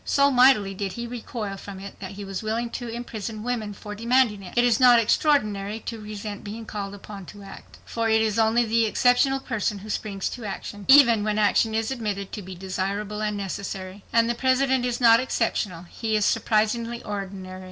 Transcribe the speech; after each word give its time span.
So 0.03 0.31
mightily 0.31 0.73
did 0.73 0.93
he 0.93 1.05
recoil 1.05 1.57
from 1.57 1.79
it 1.79 1.99
that 1.99 2.13
he 2.13 2.25
was 2.25 2.41
willing 2.41 2.71
to 2.71 2.87
imprison 2.87 3.43
women 3.43 3.71
for 3.71 3.93
demanding 3.93 4.41
it. 4.41 4.57
It 4.57 4.63
is 4.63 4.79
not 4.79 4.97
extraordinary 4.97 5.79
to 5.81 5.99
resent 6.01 6.43
being 6.43 6.65
called 6.65 6.95
upon 6.95 7.27
to 7.27 7.43
act, 7.43 7.77
for 7.85 8.09
it 8.09 8.19
is 8.19 8.39
only 8.39 8.65
the 8.65 8.87
exceptional 8.87 9.39
person 9.39 9.77
who 9.77 9.91
springs 9.91 10.27
to 10.29 10.43
action, 10.43 10.85
even 10.87 11.23
when 11.23 11.37
action 11.37 11.75
is 11.75 11.91
admitted 11.91 12.31
to 12.31 12.41
be 12.41 12.55
desirable 12.55 13.21
and 13.21 13.37
necessary. 13.37 14.03
And 14.11 14.27
the 14.27 14.33
President 14.33 14.87
is 14.87 14.99
not 14.99 15.19
exceptional. 15.19 15.83
He 15.83 16.15
is 16.15 16.25
surprisingly 16.25 17.03
ordinary. 17.03 17.59